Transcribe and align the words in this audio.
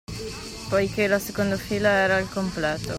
Poiché 0.69 1.05
la 1.05 1.19
seconda 1.19 1.57
fila 1.57 1.89
era 1.89 2.15
al 2.15 2.27
completo 2.27 2.89